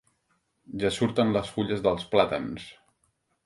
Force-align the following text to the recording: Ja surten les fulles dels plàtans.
Ja 0.83 0.91
surten 0.95 1.35
les 1.37 1.53
fulles 1.57 1.87
dels 1.91 2.09
plàtans. 2.15 2.69